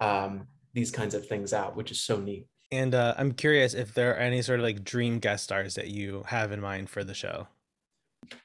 um, 0.00 0.46
these 0.72 0.90
kinds 0.90 1.14
of 1.14 1.26
things 1.26 1.52
out, 1.52 1.76
which 1.76 1.90
is 1.90 2.00
so 2.00 2.18
neat. 2.18 2.46
And 2.72 2.94
uh, 2.94 3.14
I'm 3.16 3.32
curious 3.32 3.74
if 3.74 3.94
there 3.94 4.12
are 4.12 4.18
any 4.18 4.42
sort 4.42 4.58
of 4.58 4.64
like 4.64 4.82
dream 4.82 5.20
guest 5.20 5.44
stars 5.44 5.76
that 5.76 5.88
you 5.88 6.24
have 6.26 6.50
in 6.50 6.60
mind 6.60 6.90
for 6.90 7.04
the 7.04 7.14
show. 7.14 7.46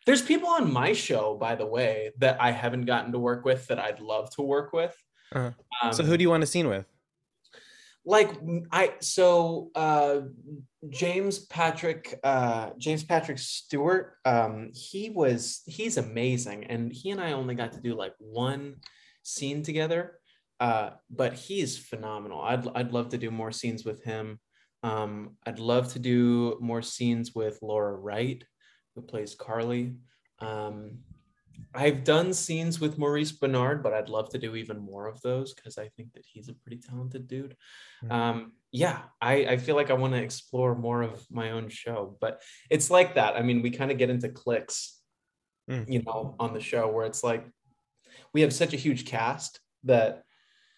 There's 0.05 0.21
people 0.21 0.49
on 0.49 0.71
my 0.71 0.93
show, 0.93 1.35
by 1.35 1.55
the 1.55 1.65
way, 1.65 2.11
that 2.19 2.39
I 2.39 2.51
haven't 2.51 2.85
gotten 2.85 3.11
to 3.13 3.19
work 3.19 3.45
with 3.45 3.67
that 3.67 3.79
I'd 3.79 3.99
love 3.99 4.29
to 4.35 4.41
work 4.41 4.73
with. 4.73 4.95
Uh-huh. 5.33 5.51
Um, 5.81 5.93
so 5.93 6.03
who 6.03 6.17
do 6.17 6.21
you 6.21 6.29
want 6.29 6.41
to 6.41 6.47
scene 6.47 6.67
with? 6.67 6.85
Like 8.09 8.31
I 8.71 8.93
so 9.01 9.69
uh, 9.75 10.21
James 10.89 11.45
Patrick 11.45 12.19
uh, 12.23 12.71
James 12.77 13.03
Patrick 13.03 13.37
Stewart 13.37 14.15
um, 14.25 14.71
he 14.73 15.11
was 15.11 15.61
he's 15.67 15.97
amazing 15.97 16.63
and 16.65 16.91
he 16.91 17.11
and 17.11 17.21
I 17.21 17.33
only 17.33 17.53
got 17.53 17.73
to 17.73 17.81
do 17.81 17.95
like 17.95 18.13
one 18.17 18.77
scene 19.21 19.61
together 19.61 20.19
uh, 20.59 20.91
but 21.09 21.33
he's 21.33 21.77
phenomenal. 21.77 22.41
I'd 22.41 22.67
I'd 22.75 22.91
love 22.91 23.09
to 23.09 23.17
do 23.17 23.31
more 23.31 23.51
scenes 23.51 23.85
with 23.85 24.03
him. 24.03 24.39
Um, 24.83 25.37
I'd 25.45 25.59
love 25.59 25.93
to 25.93 25.99
do 25.99 26.57
more 26.59 26.81
scenes 26.81 27.33
with 27.33 27.59
Laura 27.61 27.95
Wright, 27.95 28.43
who 28.95 29.01
plays 29.01 29.35
Carly. 29.35 29.95
Um, 30.39 30.99
I've 31.73 32.03
done 32.03 32.33
scenes 32.33 32.79
with 32.79 32.97
Maurice 32.97 33.31
Benard, 33.31 33.83
but 33.83 33.93
I'd 33.93 34.09
love 34.09 34.29
to 34.29 34.39
do 34.39 34.55
even 34.55 34.79
more 34.79 35.07
of 35.07 35.21
those 35.21 35.53
because 35.53 35.77
I 35.77 35.89
think 35.89 36.13
that 36.13 36.25
he's 36.25 36.49
a 36.49 36.53
pretty 36.53 36.77
talented 36.77 37.27
dude. 37.27 37.55
Mm-hmm. 38.03 38.11
Um, 38.11 38.53
yeah, 38.71 38.99
I, 39.21 39.45
I 39.45 39.57
feel 39.57 39.75
like 39.75 39.89
I 39.89 39.95
want 39.95 40.13
to 40.13 40.21
explore 40.21 40.75
more 40.75 41.01
of 41.01 41.25
my 41.31 41.51
own 41.51 41.69
show, 41.69 42.17
but 42.19 42.41
it's 42.69 42.89
like 42.89 43.15
that. 43.15 43.35
I 43.35 43.41
mean, 43.41 43.61
we 43.61 43.71
kind 43.71 43.91
of 43.91 43.97
get 43.97 44.09
into 44.09 44.29
clicks, 44.29 44.99
mm. 45.69 45.85
you 45.87 46.01
know, 46.03 46.35
on 46.39 46.53
the 46.53 46.59
show 46.59 46.87
where 46.87 47.05
it's 47.05 47.23
like 47.23 47.45
we 48.33 48.41
have 48.41 48.53
such 48.53 48.73
a 48.73 48.77
huge 48.77 49.05
cast 49.05 49.59
that 49.83 50.23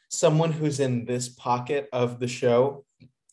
someone 0.09 0.51
who's 0.51 0.79
in 0.79 1.05
this 1.05 1.29
pocket 1.29 1.87
of 1.93 2.19
the 2.19 2.27
show 2.27 2.85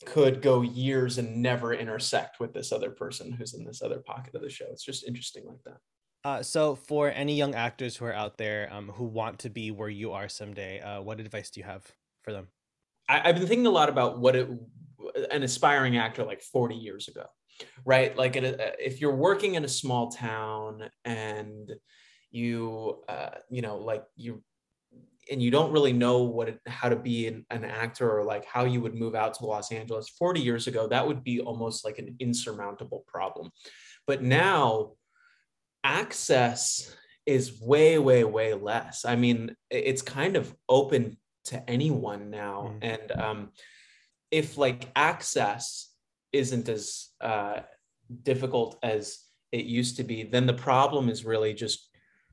could 0.04 0.42
go 0.42 0.62
years 0.62 1.18
and 1.18 1.42
never 1.42 1.74
intersect 1.74 2.38
with 2.38 2.54
this 2.54 2.72
other 2.72 2.90
person 2.90 3.32
who's 3.32 3.54
in 3.54 3.64
this 3.64 3.82
other 3.82 3.98
pocket 3.98 4.34
of 4.34 4.42
the 4.42 4.50
show. 4.50 4.66
It's 4.70 4.84
just 4.84 5.04
interesting 5.04 5.44
like 5.46 5.62
that. 5.64 5.78
Uh, 6.24 6.42
so, 6.42 6.74
for 6.74 7.10
any 7.10 7.36
young 7.36 7.54
actors 7.54 7.96
who 7.96 8.04
are 8.04 8.14
out 8.14 8.38
there 8.38 8.68
um, 8.72 8.88
who 8.88 9.04
want 9.04 9.38
to 9.40 9.50
be 9.50 9.70
where 9.70 9.88
you 9.88 10.12
are 10.12 10.28
someday, 10.28 10.80
uh, 10.80 11.00
what 11.00 11.20
advice 11.20 11.50
do 11.50 11.60
you 11.60 11.66
have 11.66 11.86
for 12.22 12.32
them? 12.32 12.48
I, 13.08 13.28
have 13.28 13.36
been 13.36 13.46
thinking 13.46 13.66
a 13.66 13.70
lot 13.70 13.88
about 13.88 14.18
what 14.18 14.34
it, 14.34 14.50
an 15.30 15.42
aspiring 15.42 15.96
actor 15.96 16.24
like 16.24 16.42
40 16.42 16.74
years 16.74 17.08
ago, 17.08 17.24
right? 17.84 18.16
Like, 18.16 18.36
a, 18.36 18.84
if 18.84 19.00
you're 19.00 19.14
working 19.14 19.54
in 19.54 19.64
a 19.64 19.68
small 19.68 20.10
town 20.10 20.90
and 21.04 21.72
you, 22.30 23.02
uh, 23.08 23.30
you 23.48 23.62
know, 23.62 23.78
like 23.78 24.04
you 24.16 24.42
and 25.30 25.42
you 25.42 25.50
don't 25.50 25.72
really 25.72 25.92
know 25.92 26.22
what 26.22 26.48
it, 26.48 26.60
how 26.66 26.88
to 26.88 26.96
be 26.96 27.26
an, 27.26 27.44
an 27.50 27.64
actor 27.64 28.10
or 28.10 28.24
like 28.24 28.44
how 28.44 28.64
you 28.64 28.80
would 28.80 28.94
move 28.94 29.14
out 29.14 29.34
to 29.34 29.46
Los 29.46 29.70
Angeles 29.70 30.08
40 30.08 30.40
years 30.40 30.66
ago, 30.66 30.88
that 30.88 31.06
would 31.06 31.22
be 31.22 31.40
almost 31.40 31.84
like 31.84 31.98
an 31.98 32.16
insurmountable 32.18 33.04
problem. 33.06 33.50
But 34.06 34.22
now 34.22 34.92
access 35.84 36.94
is 37.26 37.60
way, 37.60 37.98
way, 37.98 38.24
way 38.24 38.54
less. 38.54 39.04
I 39.04 39.16
mean, 39.16 39.54
it's 39.70 40.02
kind 40.02 40.36
of 40.36 40.54
open 40.68 41.18
to 41.46 41.70
anyone 41.70 42.30
now. 42.30 42.72
Mm-hmm. 42.72 42.78
And 42.82 43.12
um, 43.12 43.48
if 44.30 44.56
like 44.56 44.90
access 44.96 45.90
isn't 46.32 46.68
as 46.68 47.08
uh, 47.20 47.60
difficult 48.22 48.78
as 48.82 49.18
it 49.52 49.64
used 49.64 49.96
to 49.96 50.04
be, 50.04 50.22
then 50.24 50.46
the 50.46 50.54
problem 50.54 51.08
is 51.08 51.24
really 51.24 51.54
just 51.54 51.88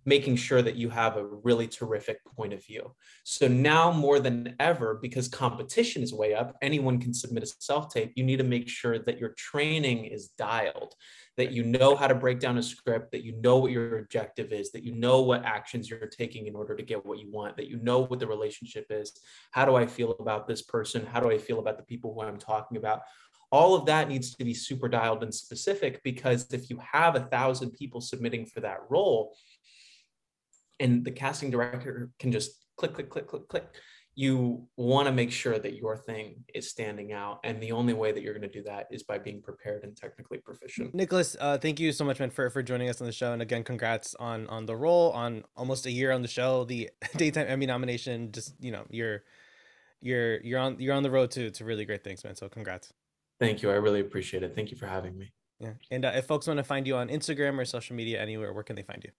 making 0.05 0.35
sure 0.35 0.61
that 0.61 0.75
you 0.75 0.89
have 0.89 1.17
a 1.17 1.25
really 1.25 1.67
terrific 1.67 2.19
point 2.35 2.53
of 2.53 2.63
view. 2.63 2.93
So 3.23 3.47
now 3.47 3.91
more 3.91 4.19
than 4.19 4.55
ever, 4.59 4.99
because 5.01 5.27
competition 5.27 6.03
is 6.03 6.13
way 6.13 6.35
up, 6.35 6.55
anyone 6.61 6.99
can 6.99 7.13
submit 7.13 7.43
a 7.43 7.47
self 7.47 7.91
tape. 7.91 8.13
You 8.15 8.23
need 8.23 8.37
to 8.37 8.43
make 8.43 8.69
sure 8.69 8.99
that 8.99 9.19
your 9.19 9.29
training 9.29 10.05
is 10.05 10.29
dialed, 10.37 10.93
that 11.37 11.51
you 11.51 11.63
know 11.63 11.95
how 11.95 12.07
to 12.07 12.13
break 12.13 12.39
down 12.39 12.59
a 12.59 12.63
script, 12.63 13.11
that 13.13 13.23
you 13.23 13.33
know 13.41 13.57
what 13.57 13.71
your 13.71 13.97
objective 13.97 14.53
is, 14.53 14.71
that 14.71 14.83
you 14.83 14.93
know 14.93 15.21
what 15.21 15.43
actions 15.43 15.89
you're 15.89 16.05
taking 16.05 16.45
in 16.45 16.55
order 16.55 16.75
to 16.75 16.83
get 16.83 17.03
what 17.03 17.19
you 17.19 17.31
want, 17.31 17.57
that 17.57 17.67
you 17.67 17.77
know 17.77 17.99
what 18.01 18.19
the 18.19 18.27
relationship 18.27 18.85
is. 18.91 19.11
How 19.51 19.65
do 19.65 19.75
I 19.75 19.87
feel 19.87 20.11
about 20.19 20.47
this 20.47 20.61
person? 20.61 21.05
How 21.05 21.19
do 21.19 21.31
I 21.31 21.39
feel 21.39 21.59
about 21.59 21.77
the 21.77 21.83
people 21.83 22.13
who 22.13 22.21
I'm 22.21 22.37
talking 22.37 22.77
about? 22.77 23.01
all 23.51 23.75
of 23.75 23.85
that 23.85 24.09
needs 24.09 24.35
to 24.35 24.43
be 24.43 24.55
super 24.55 24.89
dialed 24.89 25.23
and 25.23 25.33
specific 25.33 26.01
because 26.03 26.51
if 26.51 26.69
you 26.69 26.77
have 26.79 27.15
a 27.15 27.21
thousand 27.21 27.69
people 27.71 28.01
submitting 28.01 28.45
for 28.45 28.59
that 28.59 28.79
role 28.89 29.35
and 30.79 31.03
the 31.03 31.11
casting 31.11 31.49
director 31.49 32.09
can 32.19 32.31
just 32.31 32.65
click 32.77 32.93
click 32.93 33.09
click 33.09 33.27
click 33.27 33.47
click 33.47 33.65
you 34.17 34.65
want 34.77 35.07
to 35.07 35.11
make 35.11 35.29
sure 35.29 35.59
that 35.59 35.75
your 35.75 35.97
thing 35.97 36.37
is 36.53 36.69
standing 36.69 37.11
out 37.11 37.39
and 37.43 37.61
the 37.61 37.73
only 37.73 37.91
way 37.93 38.13
that 38.13 38.23
you're 38.23 38.33
going 38.33 38.49
to 38.49 38.61
do 38.61 38.63
that 38.63 38.87
is 38.89 39.03
by 39.03 39.17
being 39.17 39.41
prepared 39.41 39.83
and 39.83 39.95
technically 39.95 40.37
proficient 40.37 40.93
nicholas 40.93 41.35
uh, 41.39 41.57
thank 41.57 41.79
you 41.79 41.91
so 41.91 42.05
much 42.05 42.19
man 42.19 42.29
for, 42.29 42.49
for 42.49 42.63
joining 42.63 42.89
us 42.89 43.01
on 43.01 43.07
the 43.07 43.13
show 43.13 43.33
and 43.33 43.41
again 43.41 43.63
congrats 43.63 44.15
on 44.15 44.47
on 44.47 44.65
the 44.65 44.75
role 44.75 45.11
on 45.11 45.43
almost 45.55 45.85
a 45.85 45.91
year 45.91 46.11
on 46.11 46.21
the 46.21 46.27
show 46.27 46.63
the 46.65 46.89
daytime 47.17 47.45
emmy 47.49 47.65
nomination 47.65 48.31
just 48.31 48.53
you 48.59 48.71
know 48.71 48.85
you're 48.89 49.23
you're 50.01 50.41
you're 50.41 50.59
on 50.59 50.79
you're 50.79 50.93
on 50.93 51.03
the 51.03 51.11
road 51.11 51.31
to 51.31 51.49
to 51.51 51.65
really 51.65 51.85
great 51.85 52.03
things 52.03 52.23
man 52.23 52.35
so 52.35 52.47
congrats 52.47 52.93
Thank 53.39 53.61
you. 53.61 53.69
I 53.69 53.75
really 53.75 53.99
appreciate 53.99 54.43
it. 54.43 54.55
Thank 54.55 54.71
you 54.71 54.77
for 54.77 54.87
having 54.87 55.17
me. 55.17 55.31
Yeah. 55.59 55.73
And 55.91 56.05
uh, 56.05 56.11
if 56.15 56.25
folks 56.25 56.47
want 56.47 56.57
to 56.57 56.63
find 56.63 56.87
you 56.87 56.95
on 56.95 57.09
Instagram 57.09 57.57
or 57.57 57.65
social 57.65 57.95
media 57.95 58.21
anywhere, 58.21 58.53
where 58.53 58.63
can 58.63 58.75
they 58.75 58.83
find 58.83 59.03
you? 59.03 59.11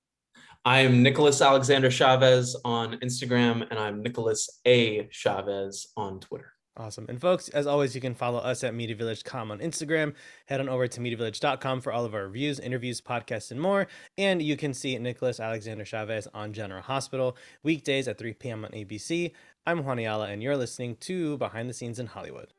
I 0.67 0.81
am 0.81 1.01
Nicholas 1.01 1.41
Alexander 1.41 1.93
Chavez 1.93 2.57
on 2.65 2.99
Instagram, 2.99 3.69
and 3.71 3.79
I'm 3.79 4.03
Nicholas 4.03 4.61
A. 4.67 5.07
Chavez 5.13 5.87
on 5.97 6.19
Twitter. 6.19 6.55
Awesome. 6.77 7.07
And 7.09 7.21
folks, 7.21 7.49
as 7.51 7.69
always, 7.69 7.95
you 7.95 8.01
can 8.01 8.17
follow 8.17 8.41
us 8.41 8.65
at 8.65 8.75
MediaVillage.com 8.75 9.53
on 9.53 9.61
Instagram. 9.61 10.15
Head 10.47 10.59
on 10.59 10.69
over 10.69 10.89
to 10.89 11.01
MediaVillage.com 11.01 11.83
for 11.83 11.93
all 11.93 12.05
of 12.05 12.15
our 12.15 12.25
reviews, 12.25 12.59
interviews, 12.59 13.01
podcasts, 13.01 13.53
and 13.53 13.61
more. 13.61 13.87
And 14.19 14.43
you 14.43 14.57
can 14.57 14.75
see 14.75 14.99
Nicholas 14.99 15.39
Alexander 15.39 15.85
Chavez 15.85 16.27
on 16.35 16.53
General 16.53 16.83
Hospital 16.83 17.37
weekdays 17.63 18.09
at 18.09 18.19
3 18.19 18.33
p.m. 18.33 18.65
on 18.65 18.73
ABC. 18.73 19.31
I'm 19.69 19.85
Juan 19.85 20.01
Ayala, 20.01 20.27
and 20.27 20.43
you're 20.43 20.57
listening 20.57 20.97
to 21.03 21.39
Behind 21.39 21.71
the 21.71 21.75
Scenes 21.75 22.01
in 22.01 22.07
Hollywood. 22.07 22.53